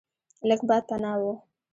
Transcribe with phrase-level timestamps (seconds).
[0.47, 1.23] لږ باد پناه و.